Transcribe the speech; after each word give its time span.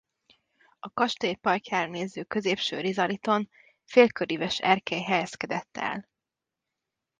A 0.79 0.93
kastély 0.93 1.33
parkjára 1.33 1.89
néző 1.89 2.23
középső 2.23 2.79
rizaliton 2.79 3.49
félköríves 3.85 4.59
erkély 4.59 5.01
helyezkedett 5.01 5.77
el. 5.77 6.09